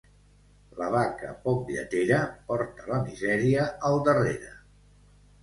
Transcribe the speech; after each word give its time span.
La 0.77 0.85
vaca 0.95 1.33
poc 1.43 1.69
lletera, 1.73 2.17
porta 2.49 2.89
la 2.93 2.99
misèria 3.09 3.69
al 3.93 4.01
darrere. 4.11 4.53